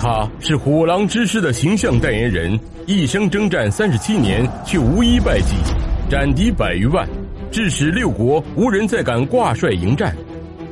[0.00, 5.54] 他是虎狼之师的形象代言人，一生征战三十七年，却无一败绩，
[6.08, 7.06] 斩敌百余万，
[7.50, 10.16] 致使六国无人再敢挂帅迎战。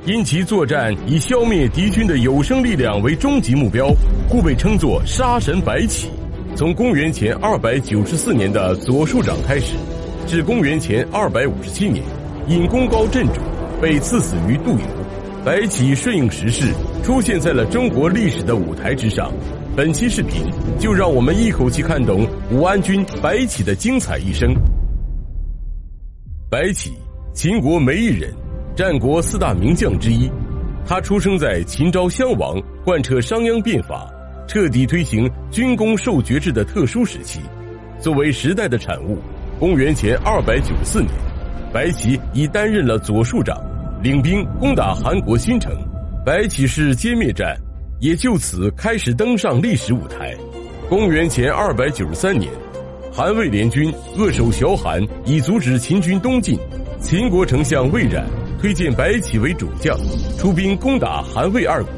[0.07, 3.91] 因其作战以消灭敌军的有生力量为终极目标，
[4.31, 6.09] 故被称作杀神白起。
[6.57, 9.75] 从公元前二百九十四年的左庶长开始，
[10.27, 12.03] 至公元前二百五十七年，
[12.49, 13.43] 因功高震主，
[13.79, 14.98] 被赐死于杜游。
[15.45, 19.33] 白起顺应时势，出现在了中国历史的舞台之上。
[19.77, 20.43] 本期视频
[20.79, 24.53] 就让我们一口气看懂武安君白起的精彩一生。
[26.51, 26.93] 白起，
[27.33, 28.35] 秦国梅邑人，
[28.75, 30.29] 战国四大名将之一。
[30.85, 34.11] 他出生在秦昭襄王贯彻商鞅变法、
[34.49, 37.41] 彻底推行军功授爵制的特殊时期。
[38.01, 39.19] 作为时代的产物，
[39.59, 41.13] 公元前二百九十四年，
[41.73, 43.57] 白起已担任了左庶长。
[44.01, 45.73] 领兵攻打韩国新城，
[46.25, 47.57] 白起氏歼灭战
[47.99, 50.37] 也就此开始登上历史舞台。
[50.89, 52.49] 公元前二百九十三年，
[53.13, 56.57] 韩魏联军扼守崤韩，以阻止秦军东进。
[57.01, 58.25] 秦国丞相魏冉
[58.61, 59.99] 推荐白起为主将，
[60.39, 61.93] 出兵攻打韩魏二国。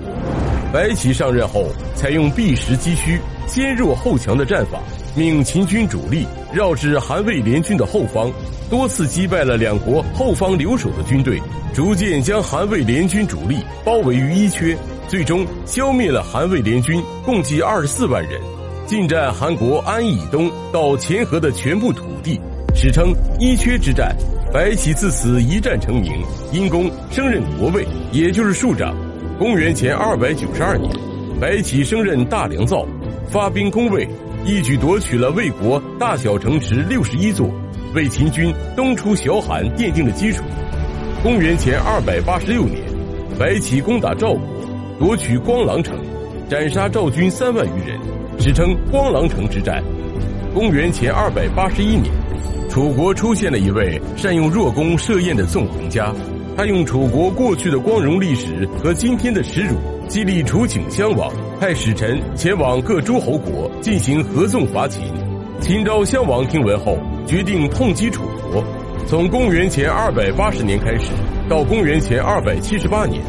[0.72, 4.80] 白起上任后，采用避实击虚、先弱后强的战法，
[5.14, 8.30] 命秦军主力绕至韩魏联军的后方，
[8.70, 11.40] 多次击败了两国后方留守的军队。
[11.72, 18.40] 逐渐将韩魏联军主力包围于伊阙，最终消灭了韩魏联军共计二十四万人，
[18.86, 22.40] 进占韩国安邑以东到钱河的全部土地，
[22.74, 24.14] 史称伊阙之战。
[24.52, 26.12] 白起自此一战成名，
[26.52, 28.96] 因功升任国尉，也就是庶长。
[29.38, 30.92] 公元前二百九十二年，
[31.40, 32.84] 白起升任大良造，
[33.28, 34.08] 发兵攻魏，
[34.44, 37.48] 一举夺取了魏国大小城池六十一座，
[37.94, 40.42] 为秦军东出崤韩奠定了基础。
[41.22, 42.82] 公元前二百八十六年，
[43.38, 44.40] 白起攻打赵国，
[44.98, 45.94] 夺取光狼城，
[46.48, 48.00] 斩杀赵军三万余人，
[48.38, 49.84] 史称光狼城之战。
[50.54, 52.06] 公元前二百八十一年，
[52.70, 56.12] 楚国出现了一位善用弱弓射雁的纵横家，
[56.56, 59.76] 他用楚国过去的光荣历史和今天的耻辱，
[60.08, 65.12] 激励楚顷襄王，派使臣前往各诸侯国进行合纵伐秦。
[65.60, 68.64] 秦昭襄王听闻后，决定痛击楚国。
[69.06, 71.10] 从公元前二百八十年开始，
[71.50, 73.22] 到公元前二百七十八年，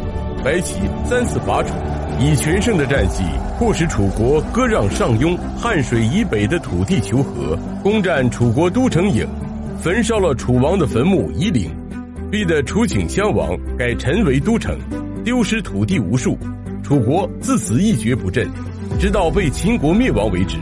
[0.45, 1.73] 白起三次伐楚，
[2.21, 3.21] 以全胜的战绩
[3.59, 9.27] 迫使楚国割让上庸、汉水以北的土地求和，攻占楚国都城郢，
[9.77, 11.69] 焚烧了楚王的坟墓夷陵，
[12.31, 14.79] 逼得楚顷襄王改陈为都城，
[15.21, 16.37] 丢失土地无数。
[16.91, 18.45] 楚国自此一蹶不振，
[18.99, 20.57] 直到被秦国灭亡为止。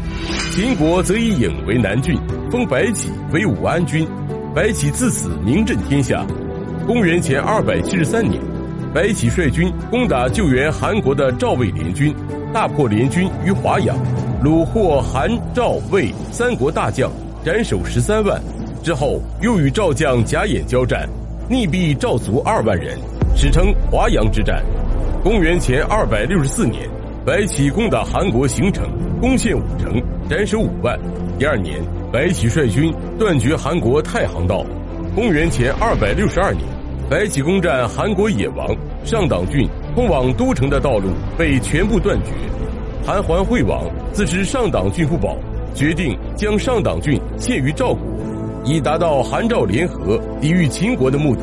[0.51, 2.16] 秦国则以郢为南郡，
[2.51, 4.07] 封白起为武安君。
[4.53, 6.23] 白起自此名震天下。
[6.85, 8.40] 公元前二百七十三年，
[8.94, 12.13] 白起率军攻打救援韩国的赵魏联军，
[12.53, 13.97] 大破联军于华阳，
[14.44, 17.11] 虏获韩赵魏三国大将，
[17.44, 18.40] 斩首十三万。
[18.84, 21.09] 之后又与赵将贾演交战，
[21.50, 23.00] 溺毙赵族二万人，
[23.35, 24.63] 史称华阳之战。
[25.22, 26.90] 公元前二百六十四年，
[27.25, 28.88] 白起攻打韩国行城，
[29.19, 30.97] 攻陷五城，斩首五万。
[31.38, 31.81] 第二年。
[32.12, 34.66] 白起率军断绝韩国太行道。
[35.13, 36.63] 公元前二百六十二年，
[37.08, 38.68] 白起攻占韩国野王
[39.03, 42.31] 上党郡，通往都城的道路被全部断绝。
[43.06, 45.38] 韩桓惠王自知上党郡不保，
[45.75, 48.02] 决定将上党郡献于赵国，
[48.63, 51.41] 以达到韩赵联合抵御秦国的目的。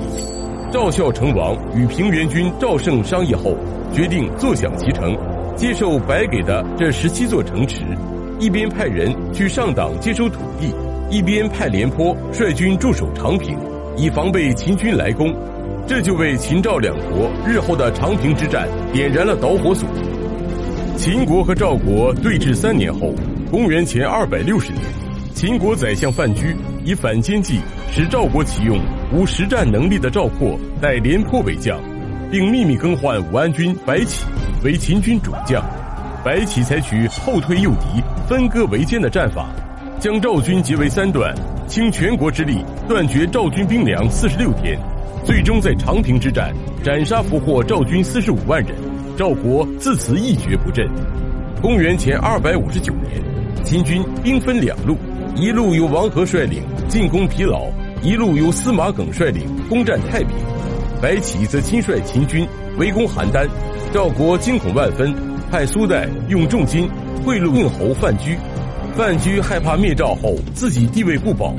[0.72, 3.56] 赵孝成王与平原君赵胜商议后，
[3.94, 5.16] 决定坐享其成，
[5.54, 7.84] 接受白给的这十七座城池。
[8.40, 10.74] 一边派人去上党接收土地，
[11.08, 13.56] 一边派廉颇率军驻守长平，
[13.96, 15.32] 以防备秦军来攻。
[15.86, 19.88] 这就为秦赵两国日后的长平之战点燃了导火索。
[20.96, 23.14] 秦国和赵国对峙三年后，
[23.52, 24.82] 公元前二百六十年，
[25.32, 27.60] 秦国宰相范雎以反间计
[27.90, 28.78] 使赵国启用
[29.12, 31.80] 无实战能力的赵括代廉颇为将，
[32.30, 34.24] 并秘密更换武安君白起
[34.62, 35.64] 为秦军主将。
[36.24, 39.48] 白起采取后退诱敌、分割围歼的战法，
[40.00, 41.32] 将赵军截为三段，
[41.68, 44.78] 倾全国之力断绝赵军兵粮四十六天，
[45.24, 48.74] 最终在长平之战斩杀俘获赵军四十五万人，
[49.16, 50.86] 赵国自此一蹶不振。
[51.62, 53.22] 公元前二百五十九年，
[53.64, 54.98] 秦军兵分两路，
[55.38, 57.70] 一路由王和率领进攻疲劳，
[58.02, 60.30] 一路由司马耿率领攻占太平。
[61.02, 62.48] 白起则亲率秦军
[62.78, 63.46] 围攻邯郸，
[63.92, 65.14] 赵国惊恐万分。
[65.50, 66.88] 派苏代用重金
[67.22, 68.34] 贿赂应侯范雎，
[68.96, 71.54] 范雎害怕灭赵后自己地位不保，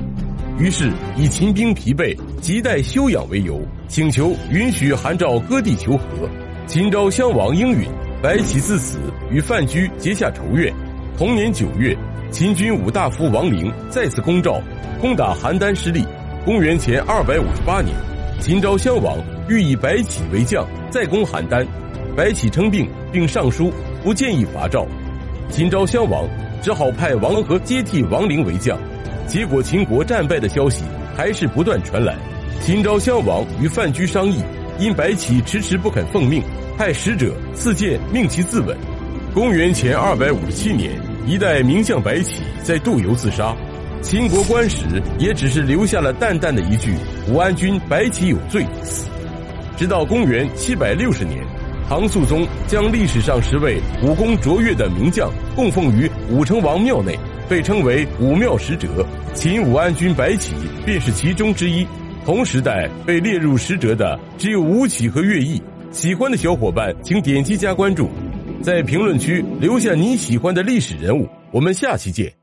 [0.57, 6.05] 于是以秦兵疲惫、亟待休养为由，请求允许韩赵割地求和。
[6.65, 7.87] 秦昭襄王应允，
[8.23, 8.97] 白起自此
[9.29, 10.73] 与范雎结下仇怨。
[11.17, 11.97] 同年九月，
[12.29, 14.61] 秦军五大夫王陵再次攻赵，
[15.01, 16.05] 攻打邯郸失利。
[16.45, 17.95] 公元前二百五十八年，
[18.39, 19.17] 秦昭襄王
[19.49, 21.65] 欲以白起为将，再攻邯郸。
[22.15, 23.73] 白起称病，并上书
[24.03, 24.85] 不建议伐赵。
[25.49, 26.29] 秦昭襄王
[26.61, 28.77] 只好派王和接替王陵为将。
[29.25, 30.83] 结果，秦国战败的消息
[31.15, 32.15] 还是不断传来。
[32.61, 34.43] 秦昭襄王与范雎商议，
[34.77, 36.43] 因白起迟迟不肯奉命，
[36.77, 38.75] 派使者赐剑命其自刎。
[39.33, 43.53] 公元前二百五十七年，一代名将白起在渡游自杀。
[44.01, 44.85] 秦国官史
[45.19, 46.93] 也只是留下了淡淡的一句
[47.27, 48.65] “武安君白起有罪”。
[49.75, 51.45] 直到公元七百六十年，
[51.89, 57.19] 唐肃宗将历史上十位武功卓越的名将供奉于武成王庙内，
[57.49, 59.05] 被称为武庙使者。
[59.33, 61.85] 秦武安君白起便是其中之一。
[62.23, 65.61] 同时代被列入使者的只有吴起和乐毅。
[65.91, 68.09] 喜欢的小伙伴请点击加关注，
[68.61, 71.27] 在评论区留下你喜欢的历史人物。
[71.51, 72.36] 我们下期见。